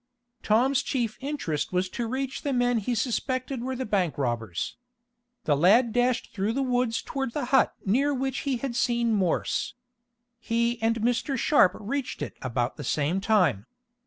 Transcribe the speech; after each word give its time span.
Tom's 0.41 0.81
chief 0.81 1.15
interest 1.21 1.71
was 1.71 1.87
to 1.89 2.07
reach 2.07 2.41
the 2.41 2.53
men 2.53 2.79
he 2.79 2.95
suspected 2.95 3.61
were 3.63 3.75
the 3.75 3.85
bank 3.85 4.17
robbers. 4.17 4.75
The 5.43 5.55
lad 5.55 5.93
dashed 5.93 6.33
through 6.33 6.53
the 6.53 6.63
woods 6.63 7.03
toward 7.03 7.33
the 7.33 7.45
hut 7.53 7.75
near 7.85 8.11
which 8.11 8.39
he 8.39 8.57
had 8.57 8.75
seen 8.75 9.13
Morse. 9.13 9.75
He 10.39 10.81
and 10.81 11.01
Mr. 11.01 11.37
Sharp 11.37 11.73
reached 11.79 12.23
it 12.23 12.35
about 12.41 12.77
the 12.77 12.83
same 12.83 13.21
time. 13.21 13.67